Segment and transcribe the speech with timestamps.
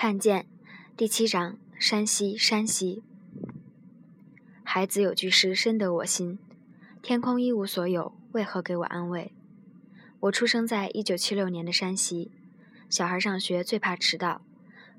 [0.00, 0.46] 看见
[0.96, 3.02] 第七章：山西，山西。
[4.62, 6.38] 孩子有句诗深得我心：
[7.02, 9.32] 天空一无所有，为何给我安慰？
[10.20, 12.30] 我出生在一九七六年的山西，
[12.88, 14.40] 小孩上学最怕迟到，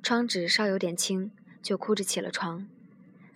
[0.04, 1.32] 窗纸稍有点轻，
[1.62, 2.68] 就哭着起了床。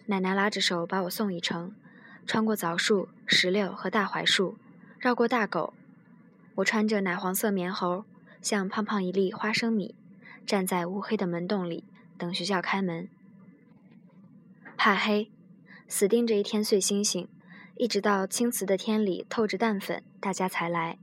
[0.08, 1.74] 奶奶拉着手把我送一程，
[2.26, 4.58] 穿过枣树、石榴和大槐树，
[5.00, 5.74] 绕过大狗。
[6.56, 8.04] 我穿着奶黄色棉猴，
[8.42, 9.96] 像胖胖一粒花生米。
[10.46, 11.86] 站在乌黑的门洞里
[12.18, 13.08] 等学校开门，
[14.76, 15.32] 怕黑，
[15.88, 17.28] 死盯着一天碎星星，
[17.76, 20.98] 一直到青瓷的天里透着淡粉，大家才来。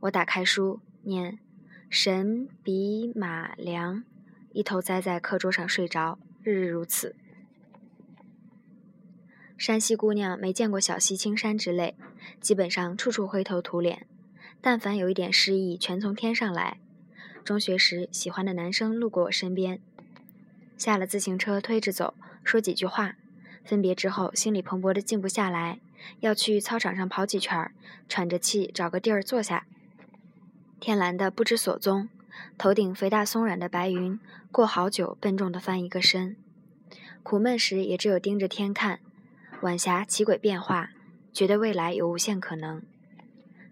[0.00, 1.38] 我打开书念：
[1.88, 4.04] 神笔马良，
[4.52, 7.14] 一头栽在课桌上睡着，日日如此。
[9.56, 11.94] 山西姑娘没见过小溪青山之类，
[12.40, 14.06] 基本上处处灰头土脸，
[14.60, 16.78] 但凡有一点诗意，全从天上来。
[17.44, 19.80] 中学时，喜欢的男生路过我身边，
[20.76, 23.16] 下了自行车推着走，说几句话。
[23.64, 25.80] 分别之后，心里蓬勃的静不下来，
[26.20, 27.70] 要去操场上跑几圈，
[28.08, 29.66] 喘着气找个地儿坐下。
[30.80, 32.08] 天蓝的不知所踪，
[32.58, 34.18] 头顶肥大松软的白云，
[34.50, 36.36] 过好久笨重的翻一个身。
[37.22, 39.00] 苦闷时也只有盯着天看，
[39.60, 40.90] 晚霞奇诡变化，
[41.32, 42.82] 觉得未来有无限可能。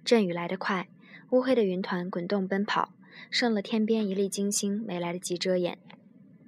[0.04, 0.88] 阵雨来得快，
[1.30, 2.92] 乌黑的云团滚动奔跑。
[3.28, 5.78] 剩了天边一粒金星，没来得及遮掩，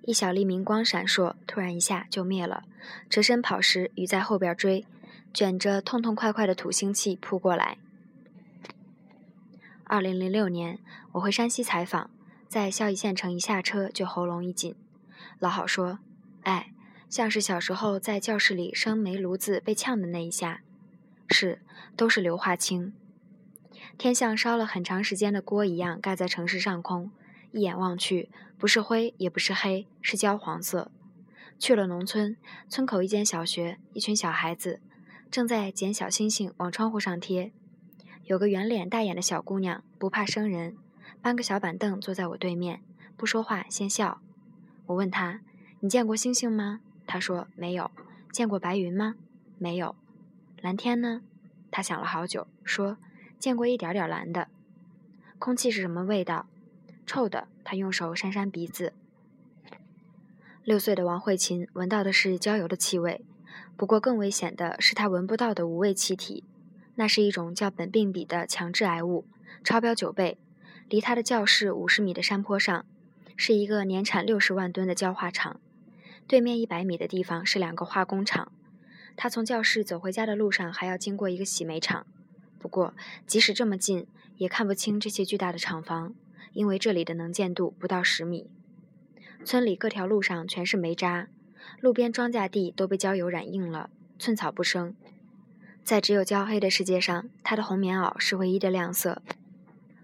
[0.03, 2.65] 一小粒明光闪烁，突然一下就灭了。
[3.11, 4.87] 折身跑时，雨在后边追，
[5.35, 7.77] 卷着痛痛快快的土星气扑过来。
[9.85, 10.79] 二零零六年，
[11.13, 12.11] 我回山西采访，
[12.49, 14.75] 在孝义县城一下车就喉咙一紧。
[15.39, 15.99] 老郝说
[16.43, 16.73] ：“哎，
[17.09, 20.63] 像是小时候在教室里生煤炉子被呛的那一下。”
[21.29, 21.61] 是，
[21.97, 22.95] 都是硫化氢。
[23.99, 27.11] 天像烧了很长时间的锅一样盖在城市上空，
[27.53, 30.91] 一眼望去，不是灰也不是黑，是焦黄色。
[31.59, 32.37] 去了农村，
[32.69, 34.81] 村口一间小学，一群小孩子
[35.31, 37.53] 正在捡小星星往窗户上贴。
[38.25, 40.77] 有个圆脸大眼的小姑娘，不怕生人，
[41.21, 42.83] 搬个小板凳坐在我对面，
[43.17, 44.21] 不说话，先笑。
[44.87, 45.41] 我问她
[45.81, 47.91] ：“你见过星星吗？”她说：“没有。”
[48.33, 49.15] 见过白云吗？
[49.59, 49.95] 没有。
[50.61, 51.23] 蓝天呢？
[51.71, 52.97] 她想了好久，说。
[53.43, 54.47] 见过一点点蓝的，
[55.41, 56.47] 空气是什么味道？
[57.05, 57.49] 臭的。
[57.65, 58.93] 他用手扇扇鼻子。
[60.63, 63.25] 六岁的王慧琴闻到的是焦油的气味，
[63.77, 66.45] 不过更危险的是她闻不到的无味气体，
[66.95, 69.27] 那是一种叫苯并芘的强致癌物，
[69.65, 70.39] 超标九倍。
[70.89, 72.87] 离他的教室五十米的山坡上，
[73.37, 75.61] 是一个年产六十万吨的焦化厂，
[76.29, 78.53] 对面一百米的地方是两个化工厂。
[79.17, 82.07] 他从教室走回家的路上，还要经过一个洗煤厂。
[82.63, 82.95] 不过，
[83.27, 84.07] 即使这么近，
[84.37, 86.15] 也看不清这些巨大的厂房，
[86.53, 88.49] 因为这里的能见度不到十米。
[89.45, 91.27] 村里各条路上全是煤渣，
[91.81, 94.95] 路边庄稼地都被焦油染硬了，寸草不生。
[95.83, 99.21] 在只有焦黑的世界上，他的红棉袄是唯一的亮色。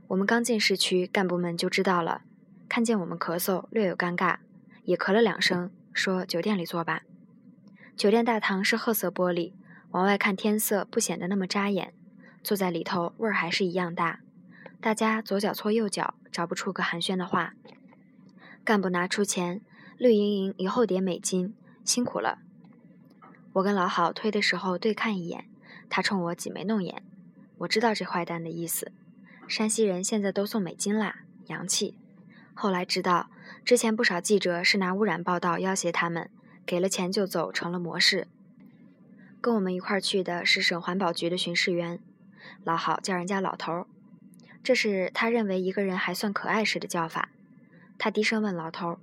[0.08, 2.22] 我们刚进市区，干部们就知道了，
[2.68, 4.38] 看见我们咳嗽，略有尴尬，
[4.82, 7.02] 也咳了两声，说：“酒店里坐吧。”
[7.96, 9.52] 酒店大堂是褐色玻璃，
[9.90, 11.92] 往外看天色不显得那么扎眼。
[12.42, 14.20] 坐在里头，味儿还是一样大。
[14.80, 17.54] 大家左脚搓右脚，找不出个寒暄的话。
[18.64, 19.60] 干部拿出钱，
[19.96, 21.54] 绿莹莹一厚叠美金，
[21.84, 22.38] 辛苦了。
[23.54, 25.46] 我跟老郝推的时候对看一眼，
[25.88, 27.02] 他冲我挤眉弄眼。
[27.58, 28.92] 我知道这坏蛋的意思。
[29.48, 31.96] 山西人现在都送美金啦，洋气。
[32.54, 33.30] 后来知道，
[33.64, 36.30] 之前不少记者是拿污染报道要挟他们，
[36.64, 38.28] 给了钱就走，成了模式。
[39.40, 41.98] 跟我们一块儿去的是省环保局的巡视员。
[42.64, 43.86] 老郝叫人家老头儿，
[44.62, 47.30] 这是他认为一个人还算可爱时的叫法。
[47.98, 48.98] 他低声问老头儿：“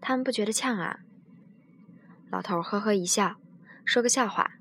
[0.00, 1.00] 他们不觉得呛啊？”
[2.30, 3.36] 老头儿呵呵一笑，
[3.84, 4.52] 说个笑话：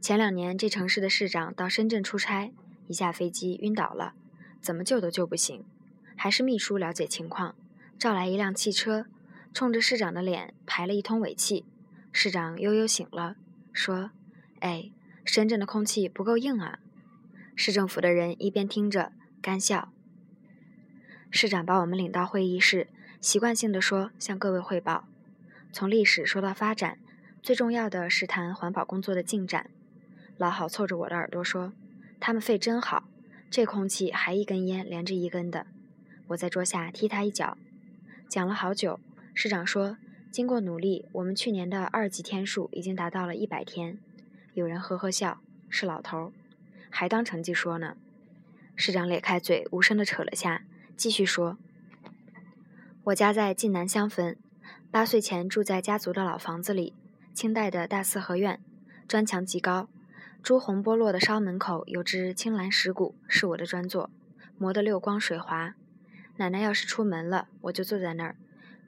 [0.00, 2.52] 前两年这城市的市长到深圳出差，
[2.86, 4.14] 一下飞机晕倒了，
[4.60, 5.64] 怎么救都救不醒，
[6.16, 7.54] 还是秘书了解情况，
[7.98, 9.06] 召来一辆汽车，
[9.52, 11.64] 冲着市长的脸排了一通尾气。
[12.12, 13.36] 市长悠悠醒了，
[13.72, 14.10] 说
[14.60, 14.90] ：“哎，
[15.24, 16.78] 深圳的空气不够硬啊。”
[17.56, 19.90] 市政府的人一边听着干笑。
[21.30, 22.88] 市长把我们领到会议室，
[23.20, 25.08] 习惯性地说：“向各位汇报，
[25.72, 26.98] 从历史说到发展，
[27.42, 29.70] 最重要的是谈环保工作的进展。”
[30.36, 31.72] 老郝凑着我的耳朵说
[32.20, 33.08] ：“他们肺真好，
[33.50, 35.66] 这空气还一根烟连着一根的。”
[36.28, 37.56] 我在桌下踢他一脚。
[38.28, 39.00] 讲了好久，
[39.32, 39.96] 市长说
[40.30, 43.98] ：“经过努力，我们去年的二级天数已经达到了一百天。”
[44.52, 46.32] 有人呵呵笑，是老头。
[46.98, 47.94] 还当成绩说呢，
[48.74, 50.62] 市长咧开嘴，无声的扯了下，
[50.96, 51.58] 继续说
[53.04, 54.38] ：“我家在晋南乡分，
[54.90, 56.94] 八岁前住在家族的老房子里，
[57.34, 58.58] 清代的大四合院，
[59.06, 59.90] 砖墙极高，
[60.42, 64.08] 朱红剥落的烧门口有只青蓝石鼓，是我的专座，
[64.56, 65.74] 磨得溜光水滑。
[66.38, 68.36] 奶奶要是出门了，我就坐在那儿，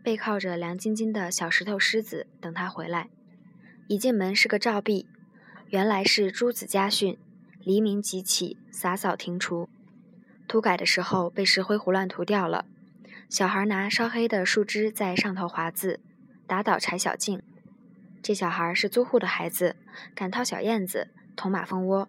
[0.02, 3.10] 背靠着凉晶晶的小石头狮子，等她回来。
[3.86, 5.06] 一进门是个照壁，
[5.68, 7.18] 原来是朱子家训：
[7.68, 9.68] 黎明即起，洒扫庭除。
[10.46, 12.64] 涂改的时候被石灰胡乱涂掉了。
[13.28, 16.00] 小孩拿烧黑的树枝在上头划字，
[16.46, 17.42] 打倒柴小径。
[18.22, 19.76] 这小孩是租户的孩子，
[20.14, 22.08] 敢掏小燕子，捅马蜂窝。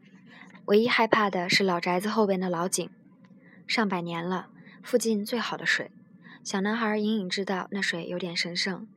[0.68, 2.90] 唯一害怕的是老宅子后边的老井，
[3.68, 4.48] 上百年了，
[4.82, 5.92] 附近最好的水。
[6.42, 8.88] 小男孩隐隐知道那水有点神圣。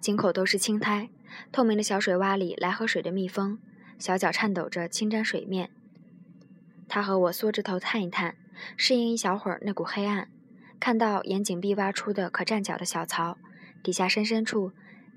[0.00, 1.08] 井口都是青苔，
[1.52, 3.60] 透明的小水洼里来喝水的蜜蜂，
[3.98, 5.70] 小脚颤抖着轻沾水面。
[6.88, 8.36] 他和我缩着头探一探，
[8.76, 10.28] 适应一小会儿那股黑暗。
[10.80, 13.36] 看到岩井壁挖出的可站脚的小槽，
[13.82, 14.72] 底下深深处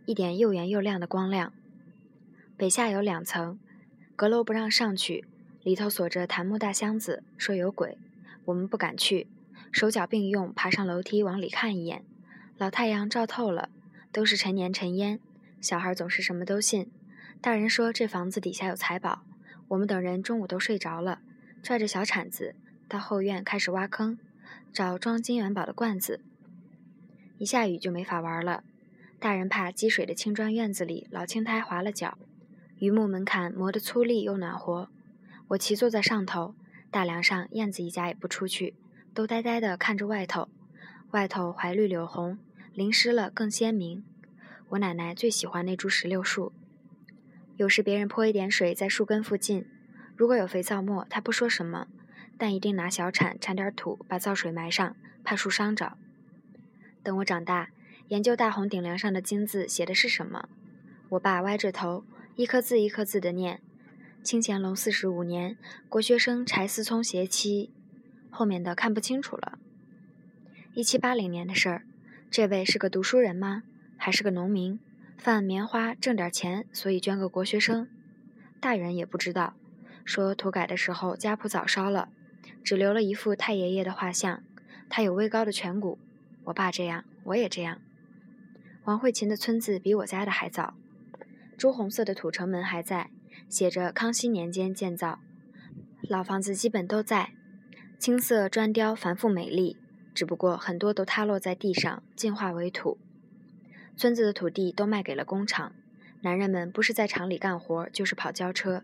[0.06, 1.54] 一点又圆又亮的光亮。
[2.58, 3.60] 北下有两层，
[4.16, 5.26] 阁楼不让上去，
[5.64, 7.98] 里头锁着檀木大箱子，说有鬼。
[8.46, 9.28] 我们不敢去，
[9.72, 12.04] 手脚并用爬上楼梯往里看一眼。
[12.58, 13.70] 老太阳照透了，
[14.12, 15.20] 都是陈年陈烟。
[15.62, 16.92] 小孩总是什么都信。
[17.42, 19.24] 大人说这房子底下有财宝。
[19.70, 21.22] 我们等人中午都睡着了，
[21.64, 22.54] 拽着小铲子
[22.88, 24.20] 到后院开始挖坑。
[24.72, 26.22] 找装金元宝的罐子，
[27.40, 28.64] 一下雨就没法玩了。
[29.20, 32.20] 大人怕积水的青砖院子里老青苔滑了脚，
[32.78, 34.90] 榆木门槛磨得粗粝又暖和。
[35.48, 36.54] 我骑坐在上头，
[36.92, 38.76] 大梁上燕子一家也不出去，
[39.16, 40.48] 都呆呆地看着外头。
[41.10, 42.38] 外头槐绿柳红，
[42.74, 44.04] 淋湿了更鲜明。
[44.70, 46.54] 我奶奶最喜欢那株石榴树，
[47.62, 49.68] 有时别人泼一点水在树根附近，
[50.16, 51.86] 如果有肥皂沫，他不说什么。
[52.36, 55.96] 但一定拿小铲铲点土，把皂水埋上，怕树伤着。
[57.04, 57.70] 等我长大，
[58.08, 60.50] 研究大红顶梁上的金字写的是什么。
[61.10, 62.04] 我爸歪着头，
[62.36, 63.62] 一颗字一颗字的念
[64.26, 65.56] ：“清乾隆四十五年，
[65.88, 67.72] 国学生柴思聪携妻。”
[68.32, 69.60] 后面的看不清楚了。
[70.74, 71.86] 一七八零年的事儿，
[72.32, 73.62] 这位是个读书人吗？
[73.98, 74.80] 还是个农民，
[75.24, 77.88] 贩棉花挣点钱，所以捐个国学生？
[78.60, 79.54] 大人也不知道。
[80.04, 82.10] 说土改的时候家谱早烧了。
[82.64, 84.42] 只留了一副太爷爷的画像，
[84.90, 86.00] 他有微高的颧骨。
[86.46, 87.80] 我爸这样，我也这样。
[88.86, 90.74] 王慧琴的村子比我家的还早，
[91.56, 93.12] 朱红色的土城门还在，
[93.48, 95.20] 写着康熙年间建造。
[96.02, 97.34] 老房子基本都在，
[98.00, 99.78] 青色砖雕繁复美丽，
[100.16, 102.98] 只不过很多都塌落在地上，进化为土。
[103.96, 105.74] 村子的土地都卖给了工厂，
[106.22, 108.84] 男人们不是在厂里干活，就是跑轿车。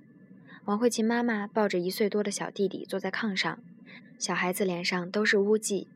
[0.66, 3.60] 王慧琴妈妈抱着一岁多的小弟弟坐在炕上，
[4.20, 5.88] 小孩子脸上都是污迹。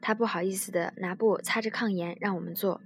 [0.00, 2.80] 她不好意思地拿布擦着炕沿，让我们坐。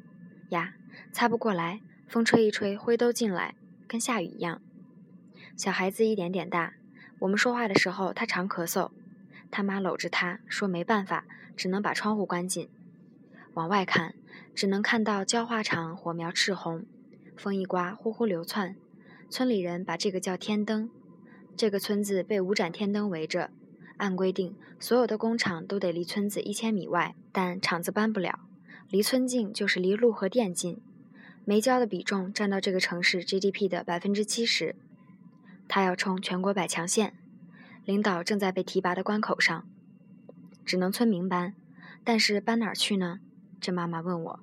[0.48, 0.74] 呀，
[1.12, 3.54] 擦不过来，风吹一吹，灰都进来，
[3.86, 4.62] 跟下雨一样。
[5.56, 6.74] 小孩子一点点大，
[7.20, 8.90] 我们说话的时候，他常咳嗽。
[9.50, 12.70] 他妈搂着他说：“没办法，只能把窗户关紧。”
[13.54, 14.14] 往外看，
[14.54, 16.86] 只能看到焦化厂火苗赤红，
[17.36, 18.76] 风一刮，呼呼流窜。
[19.28, 20.88] 村里人把这个叫天灯。
[21.54, 23.50] 这个村子被五盏天灯围着，
[23.98, 28.40] 按规定，所有的工厂都得离村子一千米外，但厂子搬不了。
[28.88, 30.80] 离村近就是离路和电近。
[31.44, 34.76] 煤焦的比重占到这个城市 GDP 的百分之七十。
[35.68, 37.14] 他要冲全国百强县，
[37.84, 39.66] 领导正在被提拔的关口上，
[40.64, 41.54] 只能村民搬。
[42.04, 43.20] 但是搬哪儿去呢？
[43.62, 44.40] 这妈妈问我。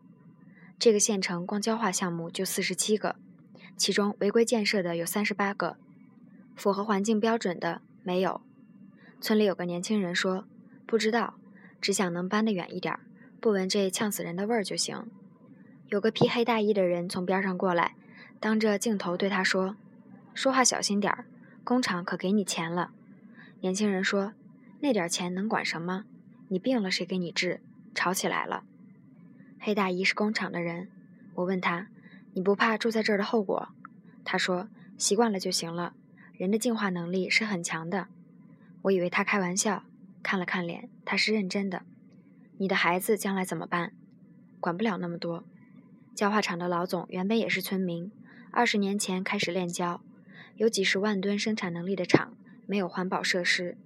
[0.79, 3.17] 这个县城光焦化项目就四十七个，
[3.75, 5.75] 其中违规建设的有三十八个。
[6.55, 8.39] 符合环境标准的没有。
[9.19, 10.45] 村里有个年轻人说
[10.88, 11.35] ：“不知道，
[11.81, 12.97] 只想能搬得远一点，
[13.41, 15.07] 不闻这呛死人的味儿就行。”
[15.89, 17.95] 有个披黑大衣的人从边上过来，
[18.39, 19.75] 当着镜头对他说
[20.33, 21.25] ：“说话小心点儿，
[21.65, 22.91] 工厂可给你钱了。”
[23.59, 24.31] 年轻人说
[24.79, 26.05] ：“那点钱能管什么？
[26.47, 27.59] 你病了谁给你治？”
[27.93, 28.63] 吵起来了。
[29.59, 30.89] 黑大姨是工厂的人，
[31.35, 31.87] 我问他
[32.33, 33.69] ：“你不怕住在这儿的后果？”
[34.23, 35.93] 他说：“习惯了就行了。”
[36.37, 38.07] 人的进化能力是很强的，
[38.83, 39.83] 我以为他开玩笑，
[40.23, 41.81] 看了看脸，他是认真的。
[42.57, 43.91] 你的孩子将来怎么办？
[44.61, 45.43] 管不了那么多。
[46.15, 48.09] 焦化厂的老总原本也是村民，
[48.51, 50.01] 二十年前开始炼焦，
[50.55, 52.33] 有几十万吨生产能力的厂，
[52.65, 53.77] 没有环保设施。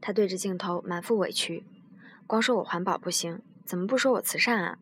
[0.00, 1.64] 他对着镜头满腹委屈，
[2.26, 4.78] 光说我环保不行，怎么不说我慈善啊？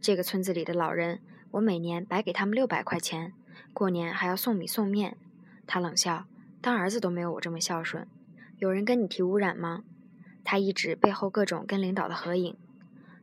[0.00, 1.20] 这个村子里的老人，
[1.52, 3.32] 我每年白给他们六百块钱，
[3.72, 5.16] 过年还要送米送面。
[5.66, 6.26] 他冷笑。
[6.60, 8.08] 当儿子都没有我这么孝顺，
[8.58, 9.84] 有人跟你提污染吗？
[10.42, 12.56] 他一指背后各种跟领导的合影，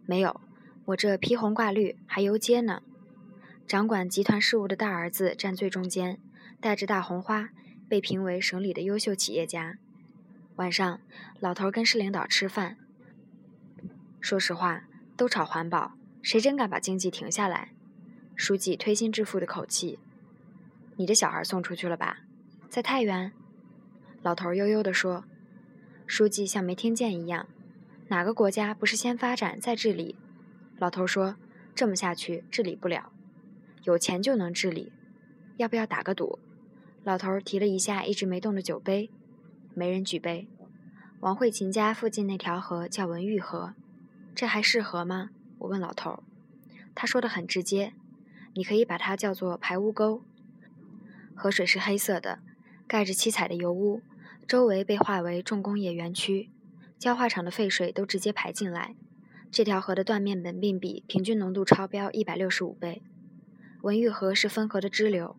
[0.05, 0.39] 没有，
[0.86, 2.82] 我这披红挂绿还游街呢。
[3.67, 6.17] 掌管集团事务的大儿子站最中间，
[6.62, 7.50] 戴着大红花，
[7.89, 9.77] 被评为省里的优秀企业家。
[10.55, 11.01] 晚上，
[11.41, 12.77] 老头跟市领导吃饭。
[14.22, 14.86] 说实话，
[15.17, 15.91] 都吵环保，
[16.25, 17.70] 谁真敢把经济停下来？
[18.36, 20.00] 书记推心置腹的口气
[20.98, 22.22] ：“你的小孩送出去了吧？
[22.67, 23.32] 在太原。”
[24.24, 25.25] 老头悠悠地说。
[26.08, 27.48] 书记像没听见一样
[28.10, 30.15] ：“哪个国家不是先发展再治理？”
[30.79, 31.36] 老头说
[31.75, 33.12] ：“这么下去，治理不了。”
[33.86, 34.91] 有钱就能治理，
[35.58, 36.39] 要不要打个赌？
[37.03, 39.12] 老头提了一下一直没动的酒杯，
[39.75, 40.48] 没人举杯。
[41.20, 43.75] 王慧琴家附近那条河叫文玉河，
[44.34, 45.29] 这还是河吗？
[45.65, 46.19] 我问老头儿，
[46.93, 47.93] 他说的很直接，
[48.53, 50.22] 你可以把它叫做排污沟。
[51.34, 52.39] 河水是黑色的，
[52.88, 54.01] 盖着七彩的油污，
[54.48, 56.51] 周围被划为重工业园区，
[57.00, 58.95] 焦化厂的废水都直接排进来。
[59.51, 63.01] 这条河的断面本并比平均浓度超标一百六十五倍。
[63.81, 65.36] 文玉河是汾河的支流，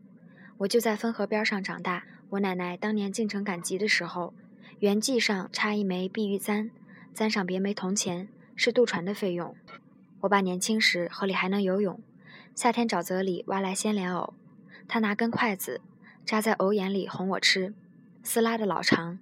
[0.59, 2.05] 我就在汾河边上长大。
[2.31, 4.35] 我奶奶当年进城赶集的时候，
[4.81, 6.73] 圆髻上插一枚碧玉簪，
[7.15, 9.55] 簪上别枚铜钱，是渡船的费用。
[10.21, 12.01] 我爸年轻时河里还能游泳，
[12.55, 14.35] 夏天沼泽里挖来鲜莲藕，
[14.89, 15.81] 他拿根筷子
[16.25, 17.75] 扎在藕眼里哄我吃，
[18.23, 19.19] 撕拉的老长。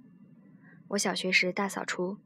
[0.89, 2.19] 我小学时大扫除，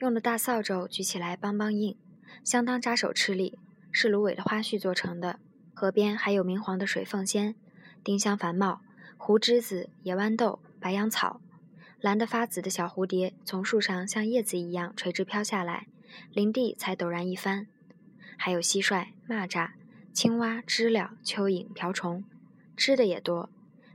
[0.00, 1.96] 用的大扫帚举起来梆梆硬，
[2.42, 3.58] 相当扎手吃力，
[3.92, 5.38] 是芦苇的花絮做成的。
[5.72, 7.54] 河边还有明黄的水凤仙、
[8.02, 8.80] 丁香繁茂、
[9.16, 11.40] 胡栀子、野豌豆、白杨草，
[12.00, 15.86] 蓝得发紫的小蝴蝶从树上像叶子一样垂直飘下来，
[16.32, 17.68] 林地才陡然一翻。
[18.36, 19.70] 还有蟋蟀、蚂蚱、
[20.12, 22.24] 青蛙、知了、蚯蚓、瓢虫，
[22.76, 23.50] 吃的也多。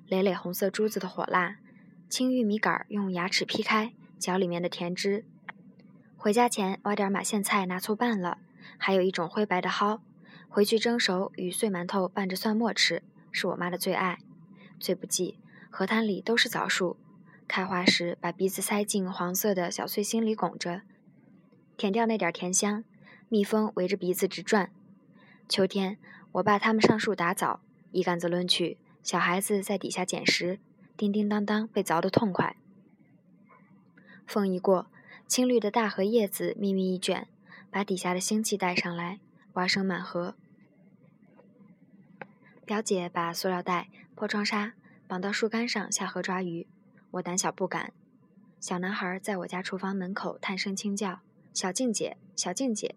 [0.07, 1.57] 累累红色珠子的火辣，
[2.09, 5.23] 青玉米杆用牙齿劈开，嚼里面的甜汁。
[6.17, 8.39] 回家前挖点马苋菜，拿醋拌了。
[8.77, 10.01] 还有一种灰白的蒿。
[10.49, 14.19] 回去蒸熟，与碎馒头拌着蒜末吃，是我妈的最爱。
[14.79, 16.97] 最不济，河滩里都是枣树，
[17.47, 20.81] 开花时把鼻子塞进黄色的小碎心里拱着，
[21.77, 22.83] 舔掉那点甜香。
[23.31, 24.73] 蜜蜂围着鼻子直转。
[25.47, 25.97] 秋天，
[26.33, 27.61] 我爸他们上树打枣，
[27.93, 30.59] 一杆子抡去，小孩子在底下捡食，
[30.97, 32.57] 叮叮当当被凿得痛快。
[34.27, 34.87] 风一过，
[35.27, 37.29] 青绿的大荷叶子密密一卷，
[37.69, 39.21] 把底下的腥气带上来，
[39.53, 40.35] 蛙声满河。
[42.65, 44.73] 表姐把塑料袋、破窗纱
[45.07, 46.67] 绑到树干上下河抓鱼，
[47.11, 47.93] 我胆小不敢。
[48.59, 51.21] 小男孩在我家厨房门口叹声轻叫
[51.55, 52.95] ：“小静姐，小静姐！”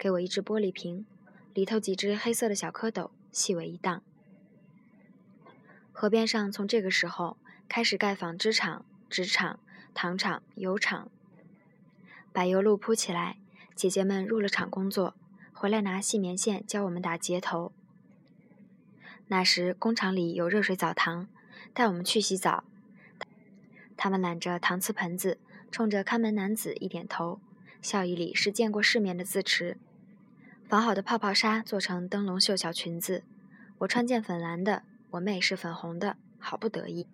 [0.00, 1.04] 给我一只玻璃瓶，
[1.52, 4.02] 里头几只黑色的小蝌蚪，细尾一荡。
[5.92, 7.36] 河边上从这个时候
[7.68, 9.60] 开始盖纺织厂、纸厂、
[9.92, 11.10] 糖厂、油厂，
[12.32, 13.36] 柏油路铺起来，
[13.74, 15.14] 姐姐们入了厂工作，
[15.52, 17.70] 回来拿细棉线教我们打结头。
[19.28, 21.28] 那时工厂里有热水澡堂，
[21.74, 22.64] 带我们去洗澡。
[23.98, 25.38] 他们揽着搪瓷盆子，
[25.70, 27.38] 冲着看门男子一点头，
[27.82, 29.76] 笑意里是见过世面的自持。
[30.70, 33.24] 纺好的泡泡纱做成灯笼袖小裙子，
[33.78, 37.08] 我穿件粉蓝的，我妹是粉红的，好不得意。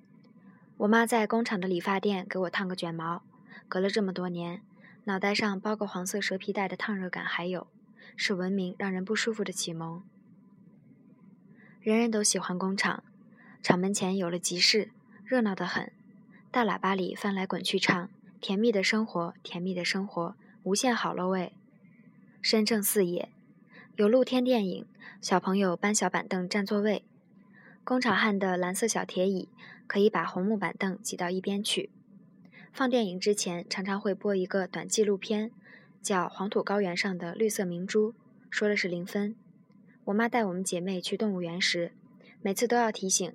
[0.77, 3.23] 我妈在工厂的理发店给我烫个卷毛，
[3.67, 4.61] 隔了这么多年，
[5.05, 7.67] 脑袋上包个黄色蛇皮袋的烫热感还有，
[8.15, 10.03] 是文明让人不舒服的启蒙。
[11.81, 13.05] 人人都喜欢工厂，
[13.63, 14.91] 厂门前有了集市，
[15.25, 15.91] 热闹得很。
[16.51, 18.11] 大喇叭里翻来滚去唱
[18.43, 21.55] ：“甜蜜的生活，甜蜜的生活，无限好了喂！”
[22.43, 23.31] 深正四野，
[23.97, 24.87] 有露天电影，
[25.23, 27.03] 小朋友搬小板凳占座位。
[27.83, 29.49] 工厂焊的蓝色小铁椅，
[29.87, 31.89] 可以把红木板凳挤到一边去。
[32.75, 35.51] 放电影之前，常常会播一个短纪录片，
[36.03, 38.13] 叫《黄土高原上的绿色明珠》，
[38.51, 39.35] 说的是零分。
[40.05, 41.93] 我妈带我们姐妹去动物园时，
[42.43, 43.33] 每次都要提醒：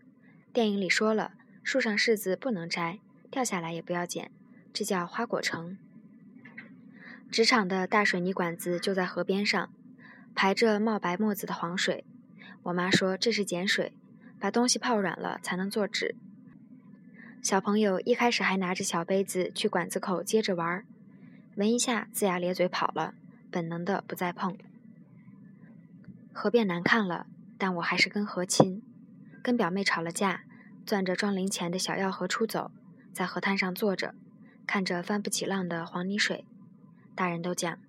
[0.53, 1.31] 电影里说了，
[1.63, 2.99] 树上柿子不能摘，
[3.31, 4.29] 掉下来也不要捡，
[4.71, 5.79] 这叫花果城。
[7.31, 9.73] 纸厂的大水泥管子就在河边上，
[10.35, 12.03] 排着冒白沫子的黄水。
[12.63, 13.93] 我妈说这是碱水，
[14.39, 16.15] 把东西泡软了才能做纸。
[17.41, 20.85] 小朋友一开始还拿着小杯子去管子口接着玩，
[21.55, 23.15] 闻一下龇牙咧嘴跑了，
[23.49, 24.55] 本能的不再碰。
[26.31, 27.25] 河变难看了，
[27.57, 28.83] 但我还是跟河亲。
[29.41, 30.43] 跟表妹吵了架，
[30.85, 32.69] 攥着装零钱的小药盒出走，
[33.11, 34.13] 在河滩上坐着，
[34.67, 36.45] 看着翻不起浪的黄泥水。
[37.15, 37.79] 大人都讲，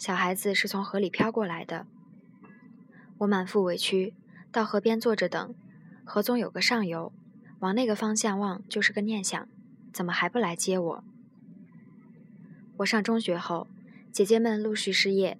[0.00, 1.86] 小孩子是从河里飘过来的。
[3.18, 4.14] 我满腹委屈，
[4.50, 5.54] 到河边坐着等。
[6.04, 7.12] 河总有个上游，
[7.58, 9.46] 往那个方向望就是个念想，
[9.92, 11.04] 怎么还不来接我？
[12.78, 13.66] 我上中学后，
[14.10, 15.38] 姐姐们陆续失业，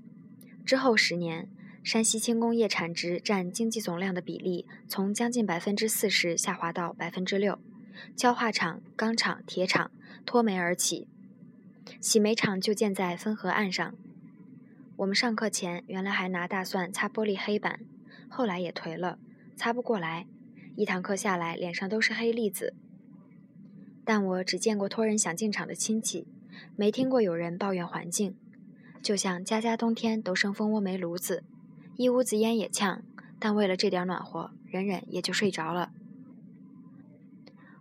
[0.67, 1.49] 之后十年。
[1.83, 7.59] 山西轻工业产值占经济总量的比例从将近百分之四十下滑到百分之六，
[8.15, 9.91] 焦化厂、钢厂、铁厂
[10.27, 11.09] 脱煤而起，
[11.99, 13.95] 洗煤厂就建在汾河岸上。
[15.01, 17.81] 我们上课前原来还拿大蒜擦玻璃黑板，
[18.29, 19.19] 后来也颓了，
[19.57, 20.27] 擦不过来，
[20.77, 22.75] 一堂课下来脸上都是黑粒子。
[24.05, 26.27] 但我只见过托人想进厂的亲戚，
[26.77, 28.37] 没听过有人抱怨环境，
[29.01, 31.45] 就像家家冬天都生蜂窝煤炉子。
[31.97, 33.03] 一屋子烟也呛，
[33.39, 35.93] 但为了这点暖和，忍忍也就睡着了。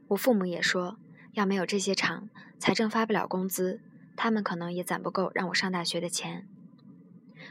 [0.08, 0.98] 我父母也说，
[1.34, 3.82] 要没有这些厂，财政发不了工资，
[4.16, 6.48] 他们可能也攒不够让我上大学的钱。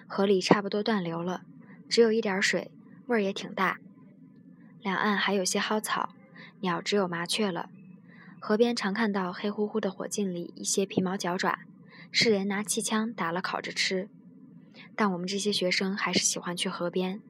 [0.06, 1.42] 河里差不多断流了，
[1.88, 2.70] 只有一点水，
[3.06, 3.78] 味儿也挺大。
[4.80, 6.14] 两岸还有些蒿草，
[6.60, 7.70] 鸟只有麻雀了。
[8.40, 11.58] 河边常看到黑乎乎的火烬里一些皮毛脚爪，
[12.12, 14.08] 是人拿气枪打了烤着吃。
[14.94, 17.20] 但我们这些学生还是喜欢去河边，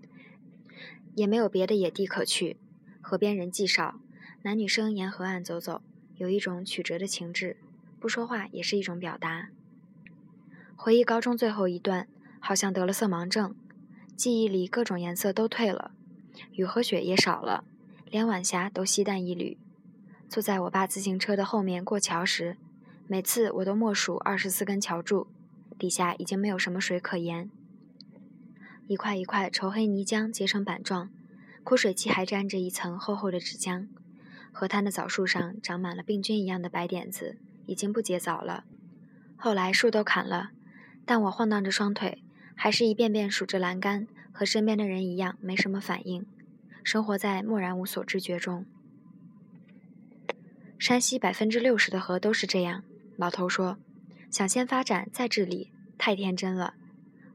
[1.14, 2.58] 也没有别的野地可去。
[3.00, 3.98] 河边人迹少，
[4.42, 5.80] 男女生沿河岸走走，
[6.16, 7.56] 有一种曲折的情致。
[7.98, 9.48] 不说话也是一种表达。
[10.76, 12.06] 回忆高中最后一段，
[12.40, 13.54] 好像得了色盲症，
[14.16, 15.92] 记忆里各种颜色都褪了，
[16.52, 17.64] 雨和雪也少了，
[18.10, 19.58] 连晚霞都稀淡一缕。
[20.28, 22.56] 坐在我爸自行车的后面过桥时，
[23.06, 25.28] 每次我都默数二十四根桥柱，
[25.78, 27.50] 底下已经没有什么水可言。
[28.86, 31.10] 一块一块稠黑泥浆结成板状，
[31.64, 33.86] 枯水期还沾着一层厚厚的纸浆。
[34.50, 38.64] 河滩的枣树上长满了病菌一样的白点子，已经不结枣了。
[39.36, 40.50] 后来树都砍了，
[41.04, 42.22] 但我晃荡着双腿，
[42.60, 46.26] 还是一遍遍数着栏杆，和身边的人一样没什么反应，
[46.82, 48.66] 生活在漠然无所知觉中。
[50.76, 52.82] 山西百分之六十的河都是这样，
[53.16, 53.78] 老头说
[54.28, 56.74] ：“想先发展再治理，太天真了。”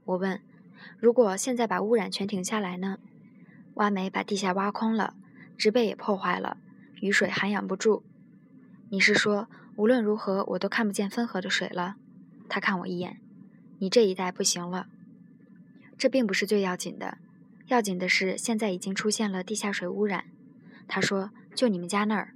[0.03, 0.41] 我问。
[0.99, 2.97] 如果现在把污染全停下来呢？
[3.75, 5.15] 挖煤把地下挖空了，
[5.57, 6.57] 植被也破坏了，
[6.99, 8.03] 雨水涵养不住。
[8.89, 11.95] 你是说无论如何我都看不见汾河的水了？
[12.49, 13.21] 他看我一眼，
[13.79, 14.87] 你这一代不行了。
[16.03, 17.17] 这并不是最要紧的，
[17.67, 20.25] 要紧的是现在已经出现了地下水污染。
[20.85, 22.35] 他说，就你们家那儿，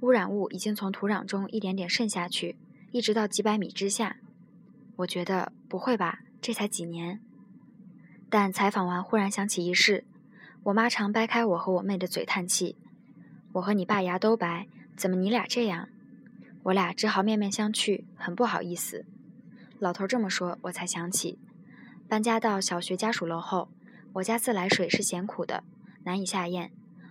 [0.00, 2.56] 污染物已经从土壤中一点点渗下去，
[2.90, 4.18] 一直到几百米之下。
[4.96, 7.22] 我觉得不会吧，这才几年。
[8.28, 10.04] 但采访完，忽然想起一事。
[10.64, 12.76] 我妈常掰开我和我妹的嘴叹气
[13.52, 15.88] ：“我和你爸牙都白，怎么你俩这样？”
[16.64, 19.06] 我俩只好面面相觑，很不好意思。
[19.78, 21.38] 老头这么说，我才想起，
[22.08, 23.68] 搬家到小学家属楼后，
[24.14, 25.64] 我家自来水是咸苦的，
[26.04, 26.70] 难以下咽，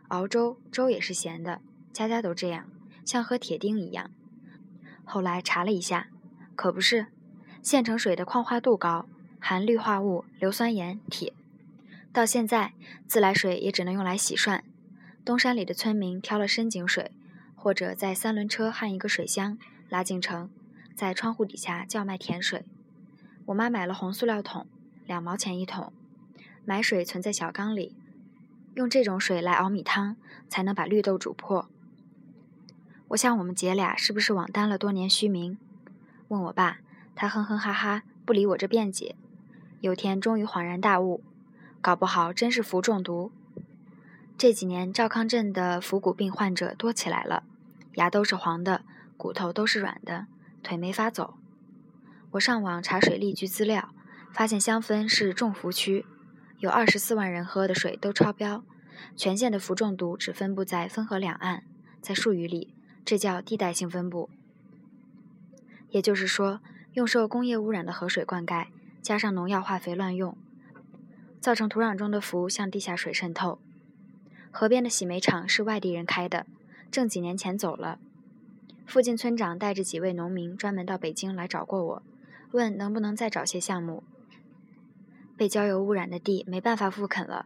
[0.10, 2.70] 熬粥粥也是咸的，家家都这样，
[3.04, 4.10] 像喝铁钉一样。
[5.04, 6.08] 后来查了一下，
[6.56, 7.08] 可不是，
[7.62, 9.08] 县城水的矿化度高。
[9.38, 11.32] 含氯化物、硫酸盐、铁，
[12.12, 12.74] 到现在
[13.06, 14.64] 自来水也只能用来洗涮。
[15.24, 17.12] 东山里的村民挑了深井水，
[17.54, 20.50] 或者在三轮车焊一个水箱，拉进城，
[20.96, 22.66] 在窗户底下叫卖甜水。
[23.46, 24.66] 我妈买了红塑料桶，
[25.06, 25.94] 两毛钱一桶，
[26.66, 27.96] 买水存在小缸里，
[28.74, 30.16] 用这种水来熬米汤，
[30.50, 31.70] 才能把绿豆煮破。
[33.10, 35.58] 我想我们姐俩是不是网担了多年虚名？
[36.30, 36.80] 问我爸，
[37.14, 39.16] 他哼哼哈哈，不理我这辩解。
[39.82, 41.24] 有天终于恍然大悟，
[41.82, 43.32] 搞不好真是氟中毒。
[44.36, 47.44] 这几年赵康镇的腹骨病患者多起来了，
[47.94, 48.82] 牙都是黄的，
[49.16, 50.26] 骨头都是软的，
[50.64, 51.36] 腿没法走。
[52.32, 53.94] 我上网查水利局资料，
[54.36, 56.06] 发现香氛是重氟区，
[56.60, 58.66] 有二十四万人喝的水都超标。
[59.16, 61.64] 全县的氟中毒只分布在汾河两岸，
[62.02, 62.74] 在树语里，
[63.06, 64.30] 这叫地带性分布。
[65.90, 66.60] 也就是说，
[66.96, 68.68] 用受工业污染的河水灌溉。
[69.02, 70.36] 加上农药化肥乱用，
[71.40, 73.60] 造成土壤中的氟向地下水渗透。
[74.52, 76.46] 河边的洗煤厂是外地人开的，
[76.92, 78.00] 正几年前走了。
[78.86, 82.04] 附近村长带着几位农民专门到北京来找过我，
[82.52, 84.04] 问能不能再找些项目。
[85.38, 87.46] 被焦油污染的地没办法复垦了，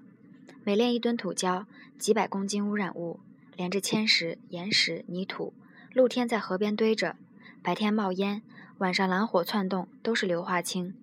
[0.64, 1.66] 每炼一吨土焦，
[1.98, 3.20] 几百公斤污染物，
[3.56, 5.54] 连着铅石、岩石、泥土，
[5.94, 7.16] 露天在河边堆着，
[7.64, 8.42] 白天冒烟，
[8.78, 10.94] 晚上蓝火窜动，都是硫化氢。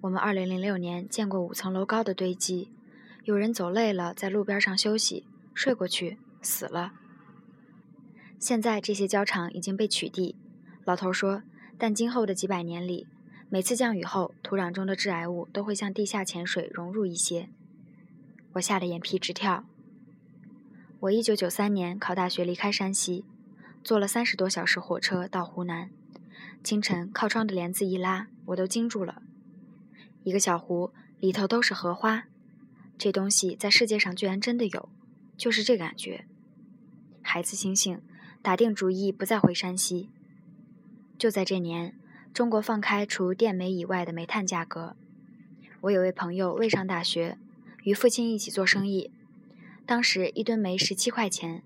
[0.00, 2.70] 我们二零零六年见过五层楼高的堆积，
[3.24, 5.24] 有人走累了在路边上休息，
[5.54, 6.92] 睡过去死了。
[8.40, 10.34] 现在这些焦厂已经被取缔，
[10.84, 11.44] 老头说，
[11.78, 13.06] 但今后的几百年里，
[13.52, 17.50] 每次降雨后，土壤中的致癌物都会向地下潜水融入一些。
[18.54, 19.66] 我吓得眼皮直跳。
[21.00, 23.26] 我一九九三年考大学离开山西，
[23.84, 25.90] 坐了三十多小时火车到湖南，
[26.64, 29.20] 清晨靠窗的帘子一拉，我都惊住了。
[30.24, 32.24] 一个小湖里头都是荷花，
[32.96, 34.88] 这东西在世界上居然真的有，
[35.36, 36.24] 就是这感觉。
[37.20, 38.00] 孩子醒醒，
[38.40, 40.08] 打定主意不再回山西。
[41.18, 41.94] 就在这年，
[42.32, 44.96] 中国放开除电煤以外的煤炭价格。
[45.82, 47.36] 我有位朋友未上大学，
[47.82, 49.10] 与父亲一起做生意，
[49.84, 51.62] 当时一吨煤十七块钱，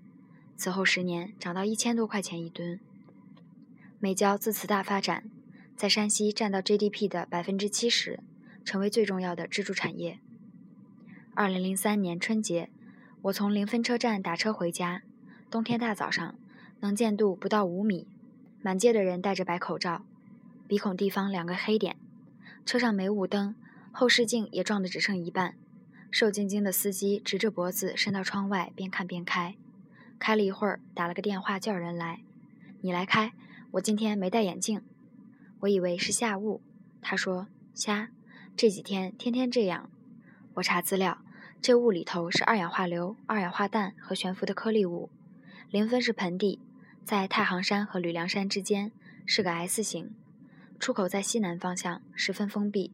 [0.57, 2.81] 此后十年涨到一千多块钱一吨。
[4.01, 5.23] 煤焦自此大发展，
[5.77, 8.19] 在山西占到 GDP 的百分之七十，
[8.65, 10.19] 成为最重要的支柱产业。
[11.33, 12.69] 二零零三年春节，
[13.21, 15.03] 我从临汾车站打车回家，
[15.49, 16.35] 冬天大早上，
[16.81, 18.05] 能见度不到五米，
[18.61, 20.03] 满街的人戴着白口罩，
[20.67, 21.95] 鼻孔地方两个黑点，
[22.65, 23.55] 车上没雾灯。
[23.91, 25.55] 后视镜也撞得只剩一半，
[26.11, 29.55] 瘦晶晶的司机直着脖子伸到窗外，边看边开。
[30.19, 32.21] 开了一会儿，打了个电话叫人来
[32.81, 33.33] ：“你来开，
[33.71, 34.81] 我今天没戴眼镜。”
[35.61, 36.61] 我以为是下雾，
[37.01, 38.09] 他说：“瞎，
[38.55, 39.89] 这几天天天这样。”
[40.55, 41.23] 我查资料，
[41.61, 45.09] 这雾里头是二氧化硫、二氧化氮和悬浮的颗粒物。
[45.71, 46.59] 临汾是盆地，
[47.03, 48.91] 在太行山和吕梁山之间，
[49.25, 50.13] 是个 S 型，
[50.79, 52.91] 出口在西南方向，十分封闭。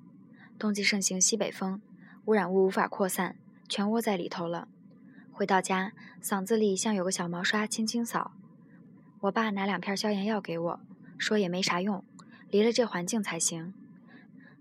[0.57, 1.81] 冬季盛行西北风，
[2.25, 3.35] 污染物无法扩散，
[3.67, 4.67] 全窝在里头了。
[5.31, 8.31] 回到家，嗓子里像有个小毛刷轻轻扫。
[9.21, 10.79] 我爸拿两片消炎药给我，
[11.17, 12.03] 说也没啥用，
[12.49, 13.73] 离了这环境才行。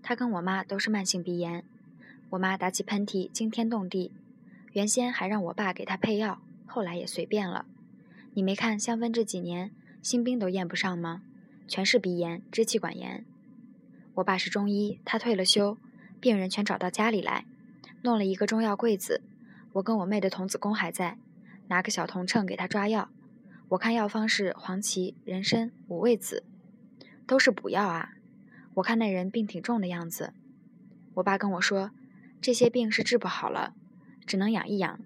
[0.01, 1.63] 他跟我妈都是慢性鼻炎，
[2.31, 4.11] 我妈打起喷嚏惊天动地，
[4.73, 7.65] 原先还让我爸给她配药，后来也随便了。
[8.33, 11.21] 你没看香氛这几年新兵都验不上吗？
[11.67, 13.25] 全是鼻炎、支气管炎。
[14.15, 15.77] 我爸是中医，他退了休。
[16.19, 17.45] 病人全找到家里来，
[18.01, 19.21] 弄了一个中药柜子。
[19.73, 21.17] 我跟我妹的童子功还在，
[21.67, 23.09] 拿个小铜秤给他抓药。
[23.69, 26.43] 我看药方是黄芪、人参、五味子，
[27.25, 28.13] 都是补药啊。
[28.75, 30.33] 我看那人病挺重的样子。
[31.15, 31.91] 我爸跟我说，
[32.39, 33.73] 这些病是治不好了，
[34.25, 34.99] 只能养一养。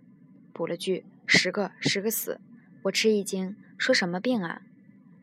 [0.54, 2.40] 补了句十个十个死。
[2.84, 4.62] 我吃一惊，说什么病啊？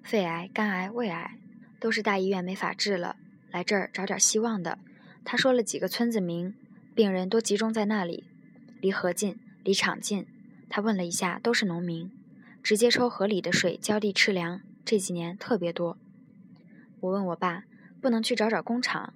[0.04, 1.38] 肺癌、肝癌、胃癌，
[1.80, 3.16] 都是大医院没法治了，
[3.50, 4.78] 来这儿找点希望的。
[5.24, 6.54] 他说了几个村子名，
[6.94, 8.24] 病人都集中在那里，
[8.82, 10.26] 离河近，离厂近。
[10.68, 12.12] 他问了一下，都是农民，
[12.62, 14.60] 直接抽河里的水浇地吃粮。
[14.84, 15.96] 这几年特别多。
[17.00, 17.64] 我问我爸，
[18.02, 19.14] 不能去找找工厂？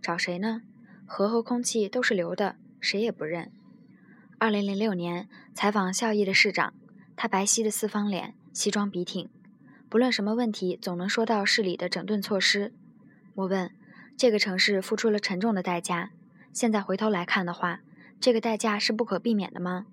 [0.00, 0.62] 找谁呢？
[1.04, 3.50] 河和空气都是流的，谁也不认。
[4.38, 6.72] 二零零六年采访孝义的市长，
[7.16, 9.28] 他白皙的四方脸，西装笔挺，
[9.92, 12.72] 不论什么问题，总能说到市里的整顿措施。
[13.34, 13.70] 我问。
[14.16, 16.12] 这个城市付出了沉重的代价，
[16.50, 17.82] 现在回头来看的话，
[18.18, 19.84] 这个代价是不可避免的吗？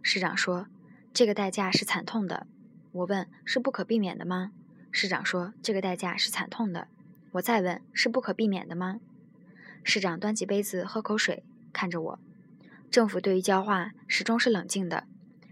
[0.00, 0.68] 市长说，
[1.12, 2.46] 这个代价是惨痛的。
[2.92, 4.52] 我问，是不可避免的吗？
[4.90, 6.88] 市长说，这个代价是惨痛的。
[7.32, 9.00] 我再问，是不可避免的吗？
[9.84, 12.18] 市长端起杯子喝口水，看着我。
[12.90, 15.04] 政府对于教化始终是冷静的。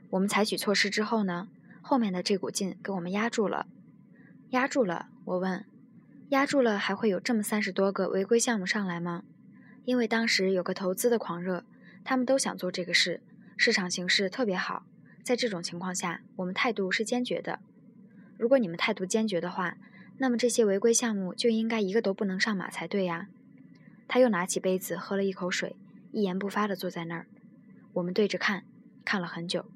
[0.08, 1.48] 我们采取措施之后呢，
[1.82, 3.66] 后面的这股劲给我们压住了。
[4.50, 5.08] 压住了？
[5.24, 5.64] 我问。
[6.30, 9.24] 压住了，还会有这么三十多个违规项目上来吗？
[9.84, 11.64] 因为当时有个投资的狂热，
[12.04, 13.20] 他们都想做这个事，
[13.56, 14.84] 市场形势特别好。
[15.22, 17.60] 在这种情况下，我们态度是坚决的。
[18.36, 19.76] 如果你们态度坚决的话，
[20.18, 23.28] 那么这些违规项目就应该一个都不能上马才对呀。
[24.08, 25.76] 他又拿起杯子喝了一口水，
[26.10, 27.26] 一言不发地坐在那儿。
[27.92, 28.64] 我们对着看，
[29.04, 29.66] 看了很久。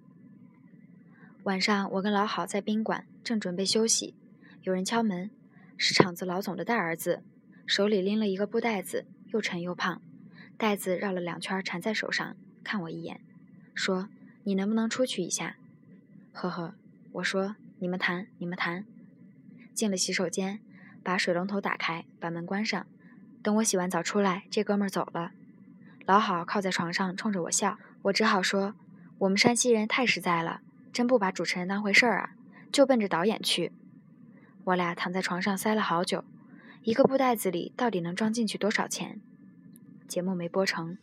[1.44, 4.14] 晚上，我跟老郝在宾馆正准备休息，
[4.64, 5.30] 有人敲门。
[5.76, 7.22] 是厂子老总的大儿子，
[7.66, 10.00] 手里拎了一个布袋子，又沉又胖，
[10.56, 13.20] 袋子绕了两圈缠在手上，看我一眼，
[13.74, 14.08] 说
[14.44, 15.56] ：“你能不能出去一下？”
[16.32, 16.74] 呵呵，
[17.12, 18.86] 我说：“你们谈，你们谈。”
[19.74, 20.60] 进了洗手间，
[21.02, 22.86] 把水龙头打开，把门关上。
[23.42, 25.32] 等我洗完澡出来，这哥们儿走了。
[26.06, 28.74] 老郝靠在床上冲着我笑，我只好说
[29.18, 32.30] ：“我们山西人太实在了，真不把主持人当回事儿啊，
[32.72, 33.72] 就奔着导演去。”
[34.64, 36.24] 我俩躺在床上塞了好久，
[36.82, 39.20] 一个布袋子里到底能装进去多少钱？
[40.08, 40.96] 节目没播成。